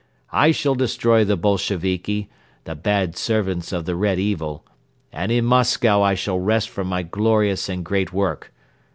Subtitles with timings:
[0.33, 2.27] I shall destroy the Bolsheviki,
[2.63, 4.65] the bad 'servants of the Red evil,'
[5.13, 8.51] and in Moscow I shall rest from my glorious and great work.